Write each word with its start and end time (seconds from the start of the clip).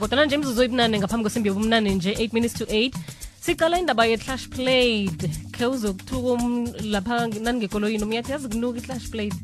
kodwa 0.00 0.26
nje 0.26 0.34
imzuzu 0.34 0.62
ibunane 0.64 0.98
ngaphambi 0.98 1.22
kwesimbi 1.24 1.48
yobumnane 1.48 1.94
nje 1.94 2.12
8 2.12 2.32
minutes 2.32 2.54
to 2.58 2.64
8 2.64 2.92
sicala 3.40 3.78
indaba 3.78 4.06
ye-clash 4.06 4.48
played 4.48 5.30
khe 5.50 5.66
uzokuthuka 5.66 6.28
um, 6.32 6.68
lapha 6.84 7.26
naningekoloyini 7.26 8.04
umyathi 8.04 8.32
yazi 8.32 8.48
kunuka 8.48 8.78
i-clash 8.78 9.08
played 9.10 9.34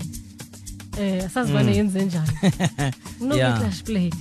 eh 1.00 1.24
asazi 1.24 1.52
vane 1.52 1.76
yenze 1.76 2.04
njani. 2.04 2.30
Kunuka 3.18 3.36
Yeah. 3.36 3.56
i-clash 3.56 3.82
played 3.82 4.14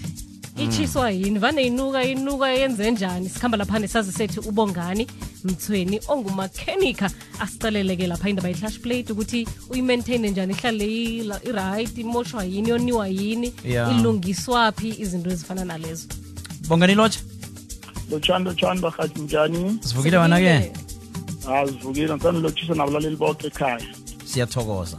ichiswa 0.57 1.11
yini? 1.11 1.39
Vane 1.39 1.63
inuka 1.63 2.03
inuka 2.03 2.49
yenze 2.49 2.91
njani? 2.91 3.29
Sikhamba 3.29 3.57
laphana 3.57 3.87
sazi 3.87 4.11
sethu 4.11 4.39
ubongani 4.49 5.07
mthweni 5.43 5.99
ongumakhenika 6.07 7.09
asicaleleke 7.39 8.07
lapha 8.07 8.29
indaba 8.29 8.47
ye-clash 8.49 8.79
plate 8.79 9.13
ukuthi 9.13 9.47
uyi-maintaine 9.69 10.29
njani? 10.29 10.53
Ihlale 10.53 10.85
ila- 10.85 11.41
i-right 11.43 11.97
imoshwa 11.97 12.43
yini 12.43 12.69
yoniwa 12.69 13.07
yini? 13.07 13.53
Yeah. 13.65 13.99
ilungiswaphi 13.99 14.95
izinto 14.99 15.29
ezifana 15.29 15.65
nalezo? 15.65 16.07
Bongani 16.67 16.95
lotsha 16.95 17.19
lotshani 18.11 18.45
lotshani 18.45 18.81
barhathi 18.81 19.21
njani 19.21 19.79
sivukile 19.81 20.17
wena 20.17 20.39
ke? 20.39 20.71
Ha 21.45 21.67
sivukile. 21.67 22.13
Ngisani 22.15 22.39
lotshisa 22.41 22.73
nabalaleli 22.73 23.15
bonke 23.15 23.47
ekhaya. 23.47 23.79
Siyathokoza. 24.25 24.97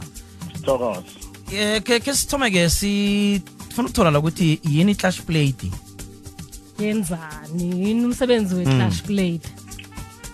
Sithokoza 0.55 1.03
Eh, 1.53 1.81
ke 1.83 1.99
ke 1.99 2.13
sithome 2.13 2.49
ke 2.51 2.69
sifuna 2.69 3.87
ukuthola 3.87 4.11
la 4.11 4.19
ukuthi 4.19 4.59
yini 4.63 4.91
i-clash 4.91 5.21
plate? 5.21 5.69
Yenzani? 6.79 7.87
Yini 7.87 8.05
umsebenzi 8.05 8.55
we-clash 8.55 9.03
plate? 9.03 9.47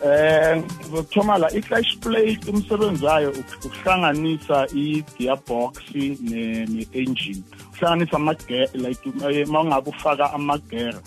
Eh 0.05 0.64
ngokuthoma 0.89 1.38
la 1.38 1.48
i-clash 1.52 1.98
plate 2.00 2.39
umsebenzi 2.52 3.05
wayo 3.05 3.31
uk- 3.31 3.66
ukuhlanganisa 3.66 4.67
i-gearbox 4.75 5.73
ne- 5.95 6.66
ne-engine. 6.66 7.44
Uhlanganisa 7.73 8.16
amage 8.16 8.70
like 8.73 9.05
mawungabe 9.45 9.50
ufaka 9.50 9.59
ungabe 9.59 9.89
ufaka 9.89 10.34
amagera 10.34 11.00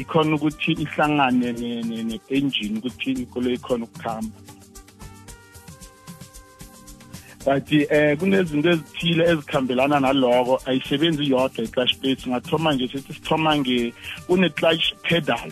ikhona 0.00 0.36
ukuthi 0.36 0.72
ihlangane 0.84 1.52
ne- 1.52 1.82
ne- 1.88 2.02
ne-engine 2.08 2.78
ukuthi 2.78 3.10
ikolo 3.24 3.50
ikhona 3.50 3.84
ukukhamba. 3.84 4.38
But 7.44 7.72
eh 7.72 8.16
kunezinto 8.18 8.68
ezithile 8.70 9.24
ezikhambelana 9.30 10.00
naloko 10.00 10.60
ayisebenzi 10.66 11.30
yodwa 11.30 11.64
i-clutch 11.64 11.94
plate. 12.00 12.20
Singathoma 12.22 12.72
nje 12.72 12.88
sithi 12.88 13.12
sithoma 13.12 13.56
nge 13.56 13.94
kune-clutch 14.26 14.84
pedal. 15.02 15.50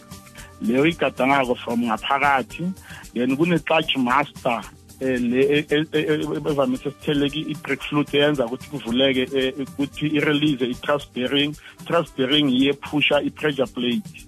Leyo 0.62 0.86
igadangako 0.86 1.54
from 1.54 1.84
ngaphakathi 1.84 2.72
then 3.14 3.36
kune-clutch 3.36 3.96
master 3.96 4.60
eh 5.00 5.18
le 5.20 5.40
e- 5.40 5.66
e- 5.70 5.88
e- 5.92 6.50
evamise 6.50 6.90
sitheleke 6.90 7.40
i-break 7.52 7.82
fluid 7.82 8.08
eyenza 8.14 8.46
ukuthi 8.46 8.68
kuvuleke 8.70 9.28
eh, 9.38 9.52
ukuthi 9.60 10.06
i-release 10.16 10.64
i-trust 10.64 11.12
bearing 11.14 11.54
trust 11.86 12.16
bearing 12.16 12.48
yiye 12.50 12.72
phusha 12.72 13.20
i-pressure 13.22 13.66
plate. 13.66 14.26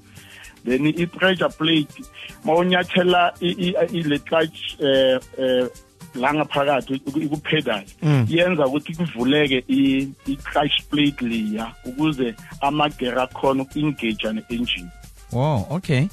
Then 0.65 0.87
i-pressure 0.87 1.49
plate 1.49 2.03
mawunyathela 2.45 3.35
ile 3.93 4.19
clutch 4.19 4.59
eh 4.81 5.21
eh 5.39 5.67
la 6.15 6.35
ngaphakathi 6.35 6.95
ikupedal 6.95 7.85
Mm. 8.03 8.27
yenza 8.29 8.67
ukuthi 8.67 8.95
kuvuleke 8.95 9.65
i- 9.69 10.09
i-clutch 10.27 10.83
plate 10.91 11.25
leya 11.25 11.75
ukuze 11.85 12.35
amagera 12.61 13.23
akhona 13.23 13.63
uku-engage 13.63 14.33
ne-engine. 14.33 14.89
Wow 15.33 15.67
okay. 15.71 16.07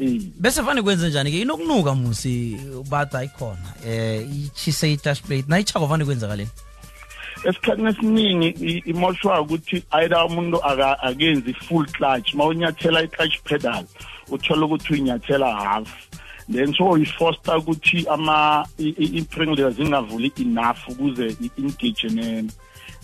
Eh. 0.00 0.20
bese 0.40 0.62
fane 0.62 0.82
kwenze 0.82 1.08
njani 1.08 1.30
ke 1.32 1.40
inokunuka 1.40 1.94
musi 1.94 2.56
bada 2.90 3.24
ikhona 3.24 3.74
eh 3.86 4.26
ichise 4.44 4.92
i-clash 4.92 5.22
plate. 5.22 5.44
Nayichako 5.48 5.88
fane 5.88 6.04
kwenzakaleni? 6.04 6.50
Esikhathini 7.44 7.88
esiningi 7.88 8.82
imoshwa 8.86 9.40
ukuthi 9.40 9.82
either 9.90 10.26
umuntu 10.26 10.58
akenzi 11.02 11.54
full 11.54 11.86
clutch. 11.86 12.34
Ma 12.34 12.44
unyathela 12.44 13.02
i-clutch 13.02 13.38
pedal 13.44 13.84
uthola 14.30 14.66
ukuthi 14.66 14.92
uyinyathela 14.92 15.54
half. 15.56 16.08
Then 16.50 16.72
so 16.74 16.90
uyifoster 16.90 17.56
ukuthi 17.56 18.06
ama 18.08 18.64
i- 18.78 18.94
i- 18.98 19.18
i-spring 19.18 19.54
leyo 19.54 19.70
zingavuli 19.70 20.32
enough 20.40 20.88
ukuze 20.88 21.36
i-engage 21.40 22.08
ne 22.10 22.44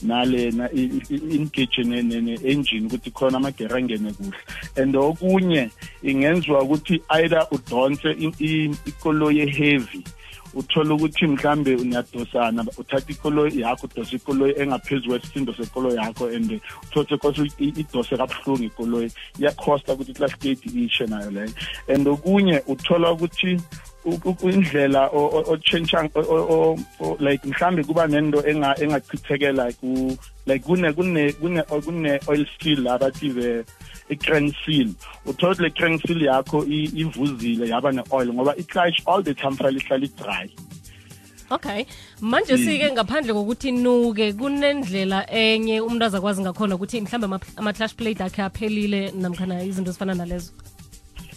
nale 0.02 0.50
na 0.50 0.68
i- 0.72 1.00
i- 1.10 1.36
engage 1.36 1.84
ne- 1.84 2.02
ne- 2.02 2.20
ne-engine 2.20 2.86
ukuthi 2.86 3.10
khona 3.10 3.36
amagera 3.36 3.76
angene 3.76 4.12
kuhle. 4.12 4.38
And 4.76 4.96
okunye 4.96 5.70
ingenziwa 6.02 6.62
ukuthi 6.62 7.02
either 7.08 7.46
udonse 7.50 8.10
i- 8.12 8.34
i- 8.40 8.74
ikoloyi 8.86 9.40
e-heavy 9.40 10.04
uthola 10.54 10.94
ukuthi 10.94 11.26
mhlambe 11.26 11.76
uyadosana 11.76 12.64
uthatha 12.78 13.12
ikoloyi 13.12 13.60
yakho 13.60 13.86
udose 13.86 14.16
ikoloyi 14.16 14.54
engaphezu 14.60 15.08
kwesisindo 15.08 15.54
sekoloyi 15.54 15.96
yakho 15.96 16.26
and 16.26 16.60
uthole 16.82 17.18
kose 17.18 17.50
idose 17.58 18.16
kabuhlungu 18.16 18.64
ikoloyi. 18.64 19.10
Iyakhosta 19.38 19.92
ukuthi 19.92 20.10
i-class 20.12 20.38
gate 20.38 20.70
ishe 20.74 21.06
nayo 21.06 21.30
leyo. 21.30 21.52
And 21.88 22.08
okunye 22.08 22.62
uthola 22.66 23.12
ukuthi 23.12 23.60
indlela 24.04 25.08
o- 25.12 25.30
o- 25.38 25.52
otshentsha 25.52 26.08
o- 26.14 26.20
o- 26.20 26.78
o- 27.00 27.16
like 27.20 27.44
mhlambe 27.48 27.84
kuba 27.84 28.06
nento 28.06 28.42
enga- 28.42 28.76
engachithekela 28.82 29.72
ku 29.80 30.16
like 30.46 30.64
kune 30.64 30.92
kune 30.92 31.32
kune 31.32 31.62
kune 31.62 32.20
oil 32.28 32.46
seal 32.60 32.84
abathi 32.88 33.32
the 33.34 33.64
i-crank 34.10 34.54
seal. 34.64 34.88
Uthola 35.26 35.52
ukuthi 35.52 35.62
le 35.62 35.70
crank 35.70 36.02
seal 36.06 36.20
yakho 36.22 36.64
i- 36.68 36.92
ivuzile 37.00 37.68
yaba 37.68 37.92
ne-oil 37.92 38.28
ngoba 38.32 38.54
i-clutch 38.58 39.00
all 39.06 39.22
the 39.22 39.34
time 39.34 39.56
fanele 39.56 39.80
ihlale 39.80 40.04
i-dry. 40.04 40.50
Okay. 41.50 41.84
Manje 42.20 42.56
sike 42.56 42.92
ngaphandle 42.92 43.32
kokuthi 43.32 43.68
inuke 43.68 44.32
kunendlela 44.32 45.30
enye 45.30 45.80
umuntu 45.80 46.04
azakwazi 46.04 46.42
ngakhona 46.42 46.74
ukuthi 46.74 47.00
mhlawumbe 47.00 47.24
ama- 47.24 47.40
ama-clash 47.56 47.94
plate 47.94 48.20
akhe 48.20 48.42
aphelile 48.42 49.10
namkhana 49.12 49.62
izinto 49.62 49.90
ezifana 49.90 50.14
nalezo? 50.14 50.52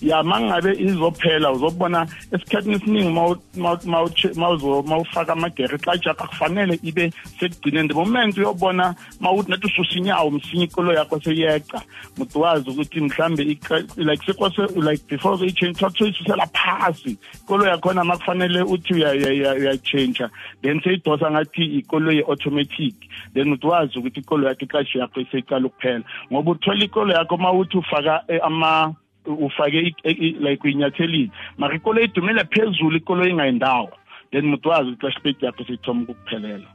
Ya 0.02 0.24
mangabe 0.24 0.74
izophela 0.80 1.52
uzobona 1.52 2.08
esikhathini 2.32 2.76
esiningi 2.76 3.10
mawu- 3.10 3.42
mawu- 3.58 3.86
mawuche- 3.86 4.34
mawuzo- 4.36 4.84
mawufaka 4.84 5.34
amagere 5.34 5.76
iclash 5.76 6.06
yakho 6.06 6.24
akufanele 6.24 6.80
ibe 6.84 7.12
sekugcineni. 7.40 7.88
The 7.88 7.94
moment 7.94 8.38
uyobona 8.38 8.96
mawuthi 9.20 9.52
nathi 9.52 9.68
ususa 9.68 9.98
inyawo 9.98 10.32
msinye 10.32 10.64
ikolo 10.64 10.94
yakho 10.94 11.20
seyeqa. 11.20 11.82
Muthi 12.18 12.38
wazi 12.38 12.70
ukuthi 12.70 13.02
mhlambe 13.02 13.44
ikla- 13.44 13.84
like 13.98 14.26
sekwase 14.26 14.62
like 14.76 15.04
before 15.10 15.38
uyi-change 15.38 15.80
thatha 15.80 16.04
uyisusela 16.04 16.48
phasi. 16.54 17.18
Ikolo 17.44 17.66
yakhona 17.66 18.04
makufanele 18.04 18.62
uthi 18.62 18.94
uya- 18.94 19.12
uya- 19.12 19.34
uya- 19.34 19.54
uyayi-change 19.56 20.24
then 20.62 20.82
seyidosa 20.82 21.32
ngathi 21.32 21.64
ikolo 21.80 22.12
ye-automatic. 22.12 22.96
Then 23.34 23.52
uthi 23.54 23.68
wazi 23.68 24.00
ukuthi 24.00 24.20
ikolo 24.20 24.48
yakho 24.48 24.66
iclash 24.66 24.96
yakho 24.96 25.22
seyiqala 25.32 25.68
ukuphela. 25.68 26.04
Ngoba 26.32 26.52
uthola 26.52 26.86
ikolo 26.86 27.14
yakho 27.14 27.38
mawuthi 27.38 27.78
ufaka 27.78 28.24
eh, 28.28 28.40
ama 28.44 28.94
ufake 29.28 29.80
i- 30.04 30.10
i- 30.12 30.36
like 30.40 30.64
uyinyathelile 30.64 31.32
mara 31.58 31.76
ikolo 31.76 32.02
idumele 32.02 32.44
phezulu 32.46 32.98
ikolo 32.98 33.28
ingayindawo 33.28 33.90
then 34.32 34.46
muthi 34.46 34.68
wazi 34.68 34.90
ukuthi 34.90 35.00
clash 35.00 35.22
plate 35.22 35.46
yakho 35.46 35.64
seyithoma 35.66 36.02
ukukuphelela. 36.02 36.68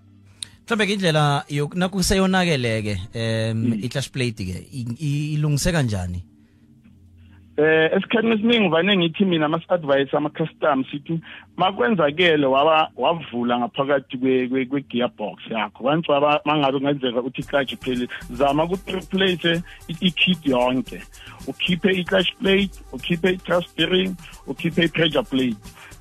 Mhlawumbe 0.66 0.86
ke 0.86 0.92
indlela 0.92 1.44
yoku- 1.50 1.78
nakuseyonakeleke 1.78 2.94
um 3.14 3.72
i-clash 3.82 4.10
plate 4.10 4.44
ke 4.44 4.56
i- 4.72 4.96
i- 5.00 5.32
ilungiseka 5.34 5.82
njani 5.82 6.24
eh 7.62 7.90
esikhathini 7.96 8.34
esiningi 8.34 8.68
vane 8.68 8.96
ngithi 8.96 9.24
mina 9.24 9.48
mas-advise 9.48 10.16
ama-custom 10.16 10.84
sithi 10.90 11.20
makwenzakele 11.56 12.46
waba 12.46 12.90
wavula 12.96 13.58
ngaphakathi 13.58 14.16
kwe- 14.16 14.48
kwe- 14.50 14.66
kwe-gearbox 14.70 15.36
yakho. 15.50 15.84
Once 15.84 16.12
waba 16.12 16.40
mangabe 16.44 16.78
kungenzeka 16.78 17.20
ukuthi 17.20 17.40
i-clutch 17.42 17.72
ipheli 17.72 18.08
zama 18.30 18.64
ukuthi 18.64 18.92
replace 18.92 19.62
i-kit 19.88 20.46
yonke. 20.46 21.02
Ukhiphe 21.48 21.90
i-clutch 22.00 22.32
plate 22.40 22.74
ukhiphe 22.92 23.28
i-trust 23.30 23.68
steering 23.68 24.14
ukhiphe 24.46 24.84
i-pressure 24.84 25.22
plate. 25.22 25.56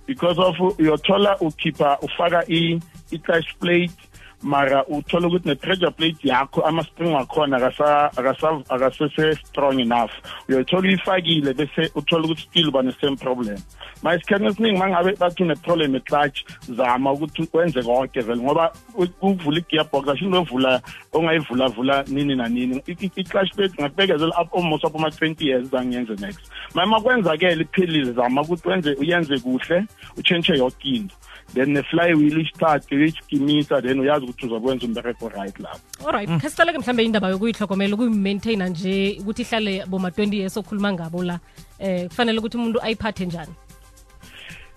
Because 0.08 0.40
of 0.40 0.60
uyothola 0.80 1.38
ukhipha 1.40 1.98
ufaka 2.02 2.44
i- 2.50 2.80
i-clutch 3.12 3.50
plate 3.60 3.94
mara 4.44 4.86
uthola 4.88 5.28
ukuthi 5.28 5.48
ne-pressure 5.50 5.92
plate 5.92 6.28
yakho 6.28 6.62
ama-spring 6.62 7.14
wakhona 7.14 7.58
akasa- 7.58 8.10
akasa- 8.18 8.64
akasese 8.70 9.36
strong 9.46 9.80
enough. 9.80 10.12
Uyothola 10.50 10.82
uyifakile 10.88 11.54
bese 11.54 11.92
uthola 11.96 12.24
ukuthi 12.26 12.42
still 12.42 12.68
uba 12.70 12.82
ne-same 12.82 13.16
problem. 13.18 13.58
Ma 14.04 14.16
isikhathini 14.16 14.50
esiningi 14.50 14.78
ma 14.80 14.90
ngabe 14.90 15.16
bathi 15.20 15.44
une-problem 15.44 15.96
e-clutch 15.96 16.44
zama 16.70 17.12
ukuthi 17.12 17.48
wenze 17.54 17.82
konke 17.84 18.22
vele 18.22 18.42
ngoba 18.42 18.72
u- 18.98 19.08
ukuvula 19.22 19.58
i-gearbox 19.60 20.08
asho 20.10 20.26
into 20.26 20.38
ovula 20.40 20.82
ongayivulavula 21.14 22.04
nini 22.08 22.36
nanini 22.36 22.82
I- 22.88 22.98
i- 23.06 23.12
i-clutch 23.16 23.54
plate 23.56 23.74
ngakubekezela 23.82 24.42
up 24.42 24.56
almost 24.56 24.84
up 24.84 24.96
ama-twenty 24.96 25.48
years 25.48 25.70
zangiyenze 25.70 26.16
next. 26.20 26.52
Ma 26.76 26.86
ma 26.86 27.00
kwenzakele 27.02 27.62
iphelile 27.62 28.12
zama 28.14 28.42
ukuthi 28.42 28.68
wenze 28.70 28.94
uyenze 28.94 29.38
kuhle 29.40 29.86
utshentshe 30.18 30.58
yonke 30.58 30.90
into. 30.90 31.16
Then 31.54 31.70
ne-flywheel 31.74 32.42
isithathe 32.42 32.96
uyigimisa 32.96 33.82
then 33.82 34.00
uyazi 34.00 34.26
ukuthi 34.26 34.46
uzokwenza 34.46 34.86
umbereko 34.86 35.30
right 35.30 35.60
lapho. 35.60 35.80
Alright 36.08 36.42
khe 36.42 36.50
siqaleke 36.50 36.78
mhlawumbe 36.80 37.04
indaba 37.04 37.30
yokuyihlokomela 37.30 37.96
ukuyimaintaina 37.96 38.68
nje 38.70 39.18
ukuthi 39.20 39.42
ihlale 39.42 39.86
boma-20 39.86 40.36
years 40.36 40.58
okhuluma 40.58 40.94
ngabo 40.94 41.24
la 41.24 41.40
eh 41.80 42.08
kufanele 42.08 42.40
ukuthi 42.40 42.58
umuntu 42.58 42.82
ayiphathe 42.82 43.26
njani? 43.26 43.54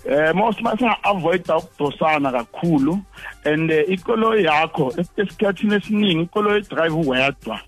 Eh 0.06 0.34
most 0.34 0.60
masinga-avoida 0.60 1.56
ukudosana 1.56 2.32
kakhulu 2.32 2.98
and 3.44 3.70
ikolo 3.70 3.88
ikoloyi 3.94 4.44
yakho 4.44 4.92
es- 4.96 5.08
esikhathini 5.16 5.74
esiningi 5.74 6.22
ikoloyi 6.22 6.60
drive 6.62 6.94
wedwa 6.94 7.60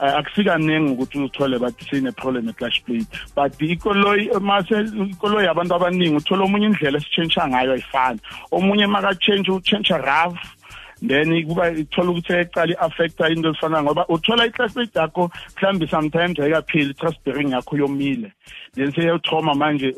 uh, 0.00 0.18
akusikaningi 0.18 0.92
ukuthi 0.92 1.18
uthole 1.18 1.58
bathi 1.58 1.84
sine-problem 1.84 2.48
e-clash 2.48 2.82
plate. 2.84 3.06
But 3.34 3.52
ikoloyi 3.60 4.30
mase 4.40 4.76
ikoloyi 5.10 5.46
yabantu 5.46 5.74
abaningi 5.74 6.16
uthola 6.16 6.44
omunye 6.44 6.66
indlela 6.66 6.98
esitshentsha 6.98 7.48
ngayo 7.48 7.72
ayifani. 7.72 8.20
Omunye 8.52 8.86
maka-change 8.86 9.50
utshentsha 9.50 9.98
rough. 9.98 10.40
Then 11.02 11.46
kuba 11.46 11.70
ithola 11.70 12.10
ukuthi 12.10 12.32
ecala 12.32 12.72
i-affecta 12.72 13.28
into 13.28 13.48
ezifana 13.48 13.82
ngoba 13.82 14.08
uthola 14.08 14.46
i-classmate 14.46 14.98
yakho 14.98 15.30
mhlawumbe 15.56 15.86
sometimes 15.86 16.38
ayikapheli 16.38 16.90
i-transbearing 16.90 17.50
yakho 17.52 17.76
yomile 17.76 18.32
then 18.74 18.92
seyothoma 18.92 19.54
manje 19.54 19.94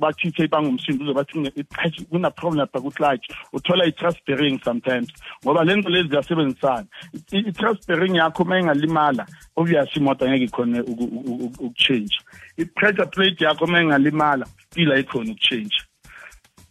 bathi 0.00 0.32
seyibangumsindo 0.36 1.04
uze 1.04 1.14
bathi 1.14 2.04
kuna-problem 2.10 2.58
lapha 2.58 2.80
ku-clutch 2.80 3.24
uthola 3.52 3.86
i-transbearing 3.86 4.60
sometimes 4.64 5.08
ngoba 5.44 5.64
le 5.64 5.76
nto 5.76 5.88
lezi 5.88 6.08
ziyasebenzisana 6.08 6.86
i-transbearing 7.32 8.16
yakho 8.16 8.42
uma 8.42 8.60
ingalimala 8.60 9.26
obviously 9.56 10.00
imoto 10.00 10.24
angeke 10.24 10.44
ikhone 10.44 10.80
uku-change 10.80 12.18
i-pressure 12.56 13.06
plate 13.06 13.44
yakho 13.44 13.64
uma 13.64 13.82
ingalimala 13.82 14.46
ila 14.76 14.98
ikhona 14.98 15.30
uku-change 15.30 15.76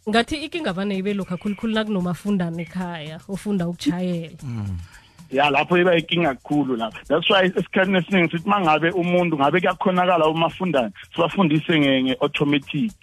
ngathi 0.08 0.36
ikinga 0.36 0.72
vane 0.72 0.98
ibe 0.98 1.14
lokhu 1.14 1.30
kakhulukhulu 1.30 1.72
nakunomafundana 1.74 2.62
ekhaya 2.62 3.20
ofunda 3.28 3.68
ukuchayela 3.68 4.38
ya 5.30 5.50
lapho 5.50 5.78
iba 5.78 5.98
inkinga 5.98 6.34
kakhulu 6.34 6.76
lapho 6.76 6.98
that's 7.08 7.30
why 7.30 7.42
esikhathini 7.46 7.98
esiningi 7.98 8.30
sithi 8.30 8.46
uma 8.46 8.60
ngabe 8.60 8.90
umuntu 8.90 9.36
ngabe 9.36 9.60
kuyakhonakala 9.60 10.28
umafundane 10.28 10.92
sibafundise 11.14 11.80
nge-automatic. 11.80 12.94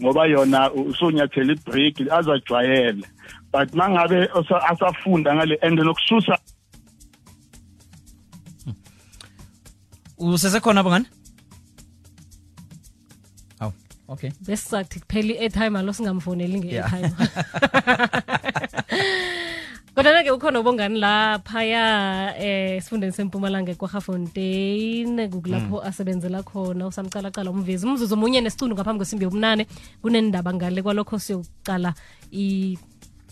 Ngoba 0.00 0.26
yona 0.26 0.72
usonyathela 0.72 1.52
ibreak 1.52 2.00
azajwayele 2.10 3.06
but 3.52 3.74
uma 3.74 3.88
ngabe 3.88 4.28
asafunda 4.70 5.34
ngale 5.34 5.58
and 5.62 5.78
nokususa 5.78 6.38
usesekhona 10.18 10.82
bongani 10.82 11.06
awu 11.06 11.21
okay. 14.12 14.30
Besisathi 14.46 15.00
kuphela 15.00 15.32
i-airtime 15.34 15.78
alo 15.78 15.92
singamfoneli 15.92 16.60
nge-airtime. 16.60 17.12
Kodwa-ke 19.94 20.30
ukhona 20.32 20.60
ubongani 20.60 20.98
laphaya 20.98 22.32
eh 22.40 22.80
sifundeni 22.80 23.12
sempumalanga 23.12 23.72
ekwahafontein 23.72 25.28
kukulapho 25.28 25.84
asebenzela 25.84 26.42
khona 26.42 26.86
usamcalacala 26.86 27.50
umvezi. 27.50 27.86
Umzuzu 27.86 28.14
omunye 28.14 28.40
nesicundu 28.40 28.74
ngaphambi 28.74 29.04
kwesimbi 29.04 29.24
yobunane 29.24 29.66
kunendaba 30.00 30.54
ngale 30.54 30.82
kwalokho 30.82 31.18
siyokuqala 31.18 31.92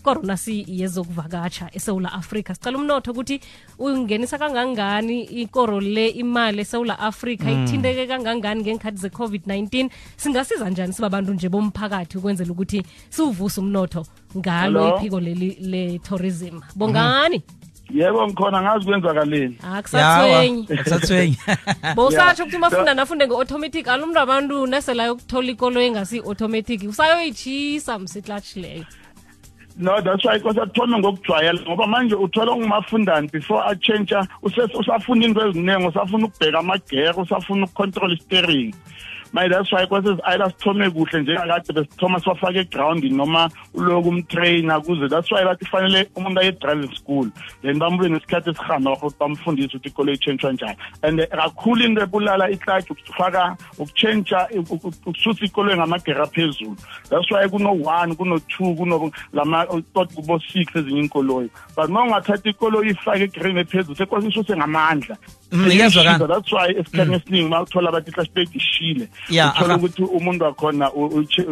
corona 0.01 0.37
si 0.37 0.65
yezokuvakatsha 0.67 1.69
esewula 1.73 2.13
afrika. 2.13 2.55
Sicala 2.55 2.77
umnotho 2.77 3.11
ukuthi 3.11 3.39
ungenisa 3.79 4.37
kangangani 4.37 5.23
ikoro 5.23 5.79
le 5.79 6.07
imali 6.07 6.61
esewula 6.61 6.99
afrika? 6.99 7.45
Mm. 7.45 7.63
ithinteke 7.63 8.07
kangangani 8.07 8.61
ngenkhathi 8.61 8.97
ze-covid-19 8.97 9.89
singasiza 10.17 10.69
njani 10.69 10.93
sibabantu 10.93 11.33
nje 11.33 11.49
bomphakathi 11.49 12.17
ukwenzela 12.17 12.51
ukuthi 12.51 12.83
siwuvuse 13.09 13.59
umnotho 13.59 14.05
ngalo 14.37 14.97
iphiko 14.97 15.19
leli 15.19 15.57
le-tourism? 15.61 16.61
Bongani? 16.75 17.41
Yebo 17.93 18.27
mkhona 18.27 18.61
ngazi 18.61 18.85
kwenzakaleni. 18.85 19.57
Akusathwenyi 19.73 20.67
akusathwenyi 20.79 21.37
bowusatsho 21.95 22.43
ukuthi 22.43 22.57
umafunda 22.57 22.93
nafunde 22.93 23.27
nge-automatic 23.27 23.87
alumntu 23.87 24.19
abantu 24.19 24.67
neselayo 24.67 25.13
ukuthola 25.13 25.51
ikolo 25.51 25.81
engasi-automatic 25.81 26.89
usayoyitshisa 26.89 27.99
msitlatshi 27.99 28.59
leyo 28.59 28.85
no 29.81 29.99
that's 30.01 30.23
why 30.25 30.37
because 30.37 30.57
athome 30.57 30.97
ngokujwayela 30.97 31.61
ngoba 31.61 31.87
manje 31.87 32.15
uthola 32.15 32.51
ungumafundane 32.51 33.27
before 33.31 33.63
achange 33.65 34.15
usafuna 34.43 35.25
into 35.25 35.47
eziningi 35.47 35.87
usafuna 35.87 36.25
ukubheka 36.25 36.59
amagere 36.59 37.13
usafuna 37.17 37.65
ukucontrol 37.65 38.17
steering. 38.17 38.73
My 39.33 39.47
that's 39.47 39.71
why 39.71 39.85
kwase 39.85 40.19
either 40.25 40.51
sithome 40.51 40.89
kuhle 40.89 41.21
njengakade 41.21 41.73
besithoma 41.73 42.19
siwafake 42.19 42.59
egroundini 42.59 43.17
noma 43.17 43.49
uloku 43.73 44.09
umtrainer 44.09 44.81
kuze. 44.81 45.09
That's 45.09 45.31
why 45.31 45.43
bathi 45.43 45.65
fanele 45.65 46.09
umuntu 46.15 46.39
aye 46.39 46.51
driving 46.51 46.95
school. 46.95 47.27
Then 47.61 47.79
bamube 47.79 48.09
nesikhathi 48.09 48.49
esihamba 48.49 48.93
ukuthi 48.93 49.15
bamfundise 49.19 49.77
ukuthi 49.77 49.89
ikolo 49.89 50.13
itshentshwa 50.13 50.53
njani. 50.53 50.77
And 51.03 51.19
eh, 51.19 51.27
kakhulu 51.29 51.85
into 51.85 52.01
ebulala 52.01 52.49
iklatshi 52.49 52.93
ukufaka 52.93 53.57
ukutshentsha 53.77 54.47
ukususa 55.05 55.45
ikolo 55.45 55.75
ngamagera 55.75 56.23
aphezulu. 56.23 56.75
That's 57.09 57.31
why 57.31 57.47
kuno-one 57.47 58.15
kuno-two 58.15 58.75
kunolama 58.75 59.65
tot 59.93 60.13
kubo-six 60.13 60.75
ezinye 60.75 60.99
inkoloyi 60.99 61.49
but 61.75 61.89
uma 61.89 62.03
ungathatha 62.03 62.49
ikolo 62.49 62.79
uyifake 62.79 63.23
egreen 63.23 63.57
ephezulu 63.57 63.95
sekwase 63.95 64.27
isuse 64.27 64.55
ngamandla 65.53 65.75
iyazwakala 65.75 66.27
that's 66.27 66.51
why 66.51 66.67
esikhathini 66.79 67.15
esiningi 67.15 67.45
uma 67.45 67.61
uthola 67.61 67.89
abathi 67.89 68.11
ihlashi 68.11 68.31
plate 68.31 68.57
ishile 68.57 69.05
Ya, 69.29 69.49
uthola 69.51 69.73
aha. 69.73 69.77
ukuthi 69.77 70.03
umuntu 70.03 70.43
wakhona 70.45 70.85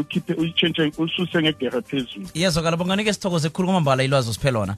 ukhiphe 0.01 0.33
uyitshentshe 0.33 0.91
ususe 0.97 1.41
ngegere 1.41 1.81
phezulu. 1.81 2.27
Iyazwakala 2.33 2.77
bonganike 2.77 3.13
sithokoze 3.13 3.49
khulu 3.49 3.67
kwamambala 3.67 4.03
ilwazi 4.03 4.29
usiphelona 4.29 4.75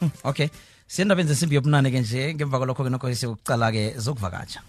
Hmm, 0.00 0.10
okay. 0.24 0.48
Siyendabeni 0.86 1.28
zesimbi 1.28 1.54
yobunane 1.54 1.90
ke 1.90 2.00
nje 2.00 2.34
ngemva 2.34 2.58
kwalokho-ke 2.58 2.90
nokho 2.90 3.14
siyokucala-ke 3.14 3.94
zokuvakatsha. 3.98 4.60